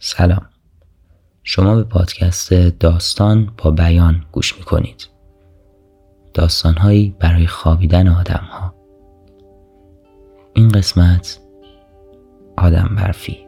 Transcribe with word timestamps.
سلام. 0.00 0.46
شما 1.42 1.74
به 1.74 1.84
پادکست 1.84 2.54
داستان 2.54 3.52
با 3.58 3.70
بیان 3.70 4.24
گوش 4.32 4.58
می 4.58 4.64
کنید 4.64 5.08
داستانهایی 6.34 7.16
برای 7.20 7.46
خوابیدن 7.46 8.08
آدم 8.08 8.48
ها 8.50 8.74
این 10.54 10.68
قسمت 10.68 11.40
آدم 12.56 12.94
برفی. 12.96 13.46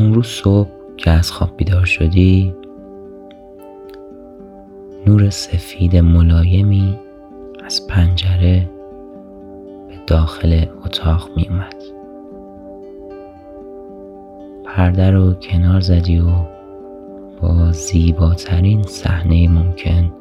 اون 0.00 0.14
روز 0.14 0.26
صبح 0.26 0.70
که 0.96 1.10
از 1.10 1.32
خواب 1.32 1.56
بیدار 1.56 1.84
شدی 1.84 2.54
نور 5.06 5.30
سفید 5.30 5.96
ملایمی 5.96 6.98
از 7.64 7.86
پنجره 7.86 8.70
به 9.88 9.94
داخل 10.06 10.64
اتاق 10.84 11.30
می 11.36 11.48
اومد 11.48 11.82
پرده 14.64 15.10
رو 15.10 15.34
کنار 15.34 15.80
زدی 15.80 16.18
و 16.18 16.30
با 17.42 17.72
زیباترین 17.72 18.82
صحنه 18.82 19.48
ممکن 19.48 20.12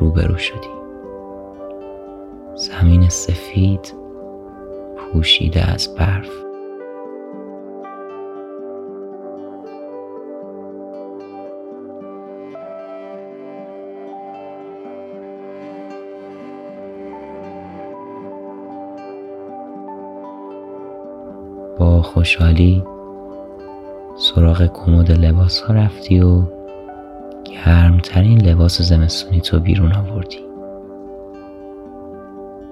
روبرو 0.00 0.38
شدی. 0.38 0.72
زمین 2.54 3.08
سفید 3.08 3.94
پوشیده 4.96 5.72
از 5.72 5.94
برف. 5.98 6.51
خوشحالی 22.14 22.82
سراغ 24.16 24.66
کمد 24.66 25.10
لباس 25.10 25.60
ها 25.60 25.74
رفتی 25.74 26.20
و 26.20 26.42
گرمترین 27.44 28.40
لباس 28.40 28.82
زمستونی 28.82 29.40
تو 29.40 29.60
بیرون 29.60 29.92
آوردی. 29.92 30.38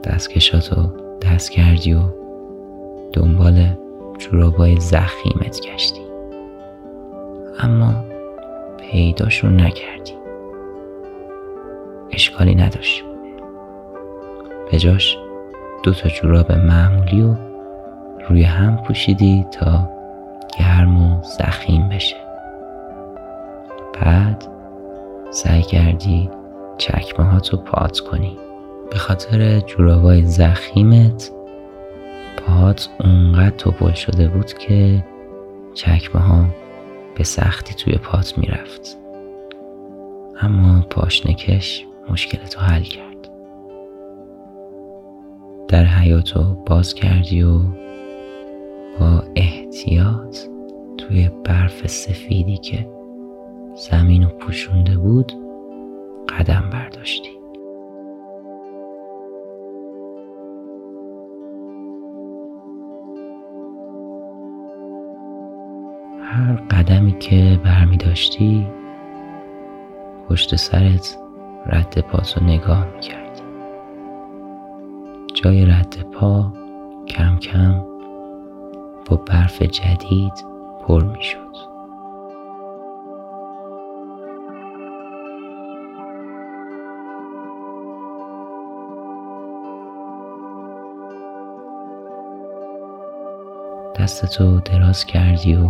دستکشاتو 0.05 0.77
دست 1.23 1.51
کردی 1.51 1.95
و 1.95 2.01
دنبال 3.13 3.67
جورابای 4.19 4.81
زخیمت 4.81 5.61
گشتی. 5.61 6.01
اما 7.59 8.05
پیداش 8.81 9.45
رو 9.45 9.51
نکردی. 9.51 10.15
اشکالی 12.13 12.55
نداشت. 12.55 13.05
به 14.71 14.79
جاش 14.79 15.17
دو 15.83 15.93
تا 15.93 16.09
جوراب 16.09 16.53
معمولی 16.53 17.23
و 17.23 17.50
روی 18.29 18.43
هم 18.43 18.77
پوشیدی 18.77 19.47
تا 19.51 19.91
گرم 20.59 21.03
و 21.03 21.23
زخیم 21.23 21.89
بشه. 21.89 22.17
بعد 24.01 24.45
سعی 25.31 25.63
کردی 25.63 26.31
چکمه 26.79 27.27
ها 27.27 27.41
تو 27.41 27.57
پات 27.57 28.01
کنی. 28.01 28.37
به 28.91 28.99
خاطر 28.99 29.61
جورابای 29.61 30.25
زخیمت 30.25 31.31
پات 32.47 32.89
اونقدر 33.01 33.57
توپل 33.57 33.93
شده 33.93 34.29
بود 34.29 34.53
که 34.53 35.05
چکمه 35.75 36.23
ها 36.23 36.45
به 37.17 37.25
سختی 37.25 37.75
توی 37.75 37.95
پات 37.95 38.39
می‌رفت. 38.39 38.99
اما 40.41 40.81
پاشنکش 40.91 41.87
مشکلتو 42.11 42.61
حل 42.61 42.83
کرد. 42.83 43.29
در 45.69 45.85
حیاتو 45.85 46.55
باز 46.67 46.95
کردی 46.95 47.43
و 47.43 47.61
با 48.99 49.25
احتیاط 49.37 50.39
توی 50.99 51.31
برف 51.45 51.87
سفیدی 51.87 52.57
که 52.57 52.89
زمین 53.75 54.25
و 54.25 54.29
پوشونده 54.29 54.99
بود 54.99 55.33
قدم 56.29 56.71
برداشتی. 56.73 57.31
هر 66.23 66.53
قدمی 66.53 67.19
که 67.19 67.61
برمی 67.65 67.97
داشتی 67.97 68.67
پشت 70.29 70.57
سرت 70.57 71.19
رد 71.67 72.01
پاتو 72.01 72.45
نگاه 72.45 72.87
می 72.95 73.01
کردی 73.01 73.43
جای 75.35 75.67
رد 75.67 75.97
پا 76.13 76.53
کم 77.09 77.39
کم 77.39 77.80
برف 79.17 79.63
جدید 79.63 80.45
پر 80.87 81.05
می 81.05 81.23
شد. 81.23 81.71
دستتو 94.01 94.61
دراز 94.61 95.05
کردی 95.05 95.55
و 95.55 95.69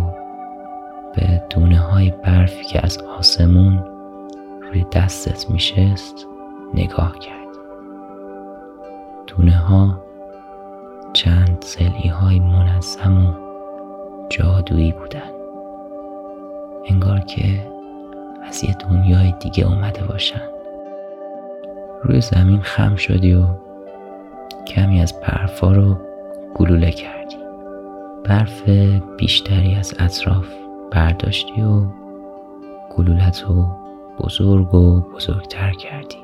به 1.15 1.43
دونه 1.49 1.79
های 1.79 2.13
برفی 2.23 2.65
که 2.65 2.85
از 2.85 2.97
آسمون 2.97 3.83
روی 4.61 4.85
دستت 4.91 5.49
میشست 5.49 6.27
نگاه 6.73 7.19
کرد 7.19 7.47
دونه 9.27 9.57
ها 9.57 10.10
چند 11.13 11.57
سلی 11.61 12.07
های 12.07 12.39
منظم 12.39 13.25
و 13.25 13.33
جادویی 14.29 14.91
بودن 14.91 15.31
انگار 16.85 17.19
که 17.19 17.67
از 18.43 18.63
یه 18.63 18.73
دنیای 18.73 19.33
دیگه 19.39 19.67
اومده 19.67 20.03
باشن. 20.03 20.41
روی 22.03 22.21
زمین 22.21 22.61
خم 22.61 22.95
شدی 22.95 23.33
و 23.33 23.45
کمی 24.67 25.01
از 25.01 25.13
برفا 25.21 25.71
رو 25.71 25.97
گلوله 26.55 26.91
کردی. 26.91 27.37
برف 28.23 28.69
بیشتری 29.17 29.75
از 29.75 29.93
اطراف 29.99 30.45
برداشتی 30.91 31.61
و 31.61 31.85
گلولت 32.97 33.43
رو 33.47 33.65
بزرگ 34.19 34.73
و 34.73 35.01
بزرگتر 35.01 35.71
کردی. 35.71 36.17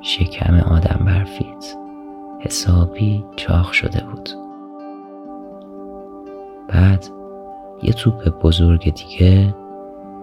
شکم 0.00 0.56
آدم 0.56 1.04
برفیت. 1.06 1.76
حسابی 2.44 3.24
چاق 3.36 3.72
شده 3.72 4.04
بود. 4.04 4.30
بعد 6.68 7.06
یه 7.82 7.92
توپ 7.92 8.28
بزرگ 8.28 8.94
دیگه 8.94 9.54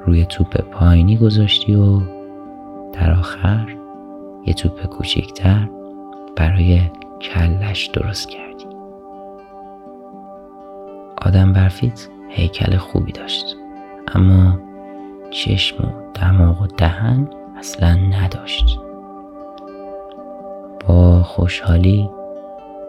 روی 0.05 0.25
توپ 0.25 0.61
پایینی 0.61 1.17
گذاشتی 1.17 1.75
و 1.75 2.01
در 2.93 3.11
آخر 3.11 3.75
یه 4.45 4.53
توپ 4.53 4.85
کوچکتر 4.85 5.69
برای 6.35 6.81
کلش 7.21 7.85
درست 7.87 8.29
کردی. 8.29 8.65
آدم 11.21 11.53
برفیت 11.53 12.07
هیکل 12.29 12.77
خوبی 12.77 13.11
داشت 13.11 13.55
اما 14.07 14.59
چشم 15.29 15.83
و 15.83 15.87
دماغ 16.13 16.61
و 16.61 16.67
دهن 16.67 17.27
اصلا 17.57 17.93
نداشت. 17.93 18.79
خوشحالی 21.29 22.09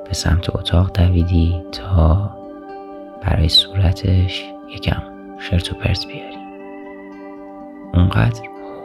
به 0.05 0.15
سمت 0.15 0.57
اتاق 0.57 0.93
دویدی 0.93 1.63
تا 1.73 2.31
برای 3.23 3.49
صورتش 3.49 4.45
یکم 4.69 5.03
خرت 5.39 5.73
و 5.73 5.77
پرت 5.77 6.07
بیاری. 6.07 6.37
اونقدر 7.95 8.43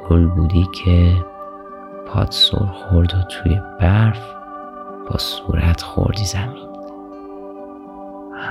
هول 0.09 0.27
بودی 0.27 0.67
که 0.83 1.13
پاد 2.07 2.31
سر 2.31 2.65
خورد 2.65 3.13
و 3.13 3.21
توی 3.21 3.61
برف 3.79 4.33
با 5.11 5.17
صورت 5.17 5.81
خوردی 5.81 6.25
زمین. 6.25 6.69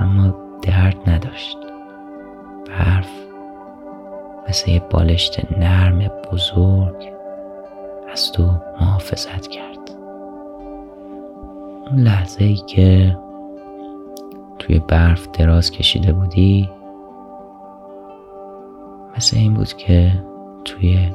اما 0.00 0.34
درد 0.62 1.10
نداشت. 1.10 1.58
برف 2.68 3.10
مثل 4.48 4.70
یه 4.70 4.82
بالشت 4.90 5.52
نرم 5.58 5.98
بزرگ 6.32 7.12
از 8.12 8.32
تو 8.32 8.50
محافظت 8.80 9.46
کرد. 9.46 9.83
اون 11.90 12.00
لحظه 12.00 12.44
ای 12.44 12.56
که 12.56 13.18
توی 14.58 14.78
برف 14.78 15.28
دراز 15.32 15.70
کشیده 15.70 16.12
بودی 16.12 16.70
مثل 19.16 19.36
این 19.36 19.54
بود 19.54 19.72
که 19.72 20.24
توی 20.64 21.10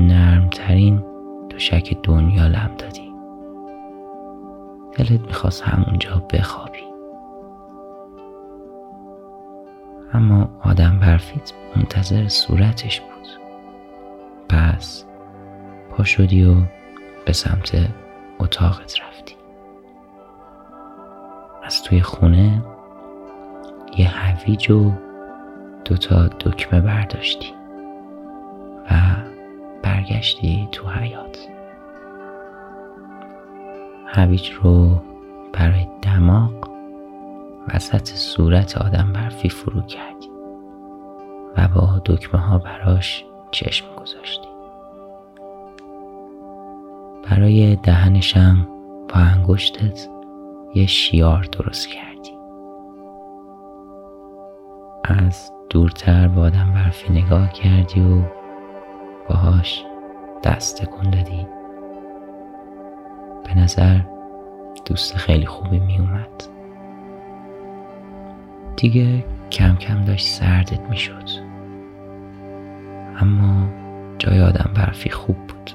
نرمترین 0.00 1.04
دوشک 1.48 1.96
دنیا 2.02 2.46
لم 2.46 2.70
دادی. 2.78 3.12
دلت 4.96 5.20
می‌خواست 5.20 5.62
همونجا 5.62 6.22
بخوابی. 6.32 6.84
اما 10.12 10.48
آدم 10.62 10.98
برفیت 10.98 11.52
منتظر 11.76 12.28
صورتش 12.28 13.00
بود. 13.00 13.10
پا 15.90 16.04
شدی 16.04 16.44
و 16.44 16.54
به 17.26 17.32
سمت 17.32 17.88
اتاقت 18.38 19.00
رفتی. 19.00 19.33
از 21.64 21.82
توی 21.82 22.00
خونه 22.00 22.62
یه 23.96 24.08
هویج 24.08 24.70
و 24.70 24.92
دوتا 25.84 26.26
دکمه 26.26 26.80
برداشتی 26.80 27.52
و 28.90 28.94
برگشتی 29.82 30.68
تو 30.72 30.88
حیات 30.88 31.48
هویج 34.06 34.50
رو 34.50 35.02
برای 35.52 35.86
دماغ 36.02 36.70
وسط 37.74 38.08
صورت 38.08 38.78
آدم 38.78 39.12
برفی 39.12 39.48
فرو 39.48 39.82
کردی 39.82 40.28
و 41.56 41.68
با 41.68 42.02
دکمه 42.04 42.40
ها 42.40 42.58
براش 42.58 43.24
چشم 43.50 43.86
گذاشتی. 43.96 44.48
برای 47.30 47.76
دهنشم 47.76 48.68
با 49.08 49.20
انگشتت 49.20 50.13
یه 50.74 50.86
شیار 50.86 51.42
درست 51.42 51.88
کردی. 51.88 52.30
از 55.04 55.52
دورتر 55.70 56.28
با 56.28 56.42
آدم 56.42 56.72
برفی 56.74 57.12
نگاه 57.12 57.52
کردی 57.52 58.00
و 58.00 58.22
باهاش 59.28 59.84
دست 60.44 60.82
تکون 60.82 61.10
دادی. 61.10 61.46
به 63.44 63.58
نظر 63.58 64.00
دوست 64.84 65.16
خیلی 65.16 65.46
خوبی 65.46 65.78
می 65.78 65.98
اومد. 65.98 66.44
دیگه 68.76 69.24
کم 69.50 69.76
کم 69.76 70.04
داشت 70.04 70.26
سردت 70.26 70.80
می 70.80 70.96
شد. 70.96 71.28
اما 73.16 73.68
جای 74.18 74.40
آدم 74.42 74.70
برفی 74.74 75.10
خوب 75.10 75.36
بود. 75.36 75.70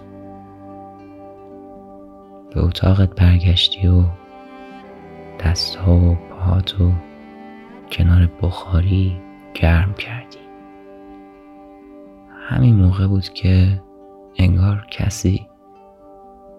به 2.53 2.65
اتاقت 2.65 3.15
برگشتی 3.15 3.87
و 3.87 4.03
دستها 5.49 5.95
و 5.95 6.15
پاهاتو 6.15 6.91
کنار 7.91 8.29
بخاری 8.41 9.21
گرم 9.53 9.93
کردی. 9.93 10.37
همین 12.49 12.75
موقع 12.75 13.07
بود 13.07 13.29
که 13.29 13.81
انگار 14.37 14.85
کسی 14.91 15.47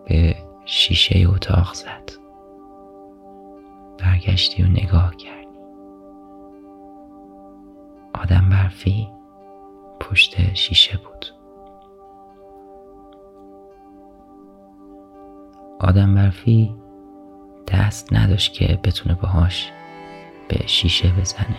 به 0.06 0.36
شیشه 0.64 1.28
اتاق 1.28 1.74
زد. 1.74 2.10
برگشتی 3.98 4.62
و 4.62 4.66
نگاه 4.66 5.16
کردی. 5.16 5.58
آدم 8.14 8.48
برفی 8.48 9.08
پشت 10.00 10.54
شیشه 10.54 10.98
بود. 10.98 11.26
آدم 15.80 16.14
برفی 16.14 16.79
دست 17.72 18.12
نداشت 18.12 18.52
که 18.52 18.78
بتونه 18.84 19.14
باهاش 19.14 19.70
به 20.48 20.66
شیشه 20.66 21.08
بزنه. 21.08 21.56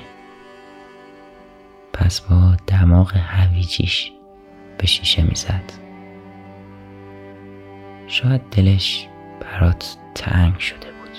پس 1.94 2.22
با 2.22 2.56
دماغ 2.68 3.16
هویجیش 3.16 4.12
به 4.78 4.88
شیشه 4.88 5.24
می‌زد. 5.24 5.74
شاید 8.08 8.42
دلش 8.52 9.08
برات 9.40 9.98
تنگ 10.16 10.60
شده 10.60 10.92
بود. 10.92 11.18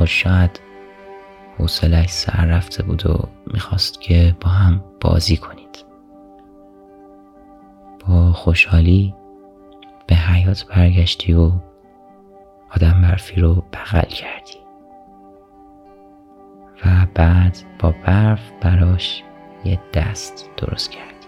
یا 0.00 0.06
شاید 0.06 0.60
حوصلش 1.58 2.08
سر 2.08 2.44
رفته 2.44 2.82
بود 2.82 3.06
و 3.06 3.28
می‌خواست 3.46 4.00
که 4.00 4.36
با 4.40 4.48
هم 4.48 4.84
بازی 5.00 5.36
کنید. 5.36 5.84
با 8.08 8.32
خوشحالی 8.32 9.14
به 10.06 10.16
حیات 10.16 10.66
برگشتی 10.66 11.32
و 11.32 11.52
آدم 12.70 13.02
برفی 13.02 13.40
رو 13.40 13.54
بغل 13.72 14.08
کردی. 14.08 14.58
و 16.86 17.06
بعد 17.14 17.58
با 17.78 17.94
برف 18.06 18.50
براش 18.60 19.22
یه 19.64 19.80
دست 19.94 20.50
درست 20.56 20.90
کردی. 20.90 21.26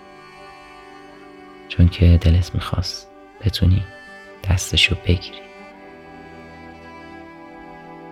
چون 1.68 1.88
که 1.88 2.18
دلت 2.22 2.54
می‌خواست 2.54 3.10
بتونی 3.44 3.82
دستشو 4.50 4.96
بگیری. 5.06 5.42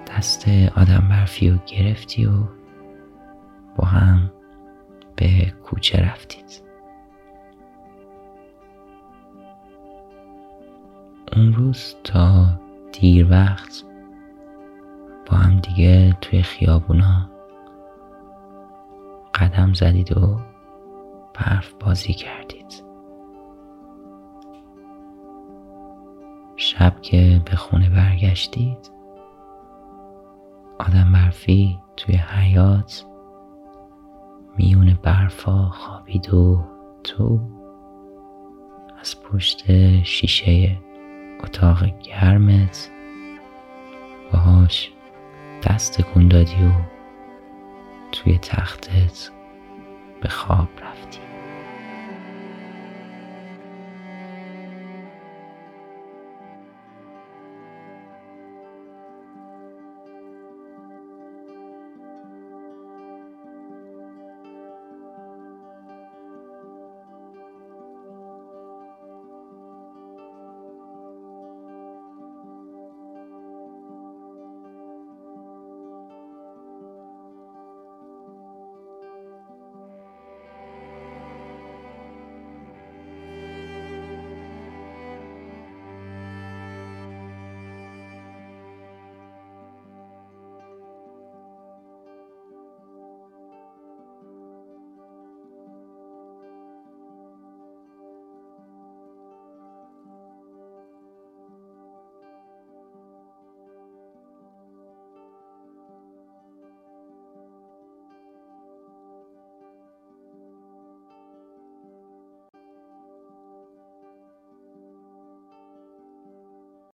دست 0.06 0.48
آدم 0.76 1.06
برفی 1.10 1.50
رو 1.50 1.58
گرفتی 1.66 2.26
و 2.26 2.32
با 3.76 3.86
هم 3.86 4.32
به 5.16 5.52
کوچه 5.64 5.98
رفتید. 5.98 6.62
اون 11.36 11.52
روز 11.54 11.96
تا 12.04 12.46
دیر 12.92 13.30
وقت 13.30 13.84
با 15.26 15.36
هم 15.36 15.60
دیگه 15.60 16.16
توی 16.20 16.42
خیابونا 16.42 17.30
قدم 19.34 19.72
زدید 19.72 20.16
و 20.16 20.40
برف 21.34 21.72
بازی 21.72 22.12
کردید. 22.12 22.90
شب 26.56 27.00
که 27.02 27.42
به 27.44 27.56
خونه 27.56 27.90
برگشتید 27.90 28.90
آدم 30.78 31.12
برفی 31.12 31.78
توی 31.96 32.14
حیات 32.14 33.04
میون 34.56 34.98
برفا 35.02 35.68
خوابید 35.68 36.34
و 36.34 36.64
تو 37.04 37.40
از 39.00 39.22
پشت 39.22 39.64
شیشه 40.02 40.78
اتاق 41.44 41.84
گرمت. 41.84 42.90
باهاش 44.32 44.92
دست 45.68 46.02
کن 46.02 46.28
دادی 46.28 46.64
و 46.64 46.70
توی 48.12 48.38
تختت 48.38 49.30
به 50.22 50.28
خواب 50.28 50.68
رفتی. 50.82 51.29